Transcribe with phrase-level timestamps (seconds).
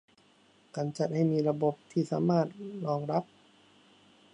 [0.75, 2.47] การจัดให้มีระบบที่สามารถ
[2.85, 3.23] รองรับ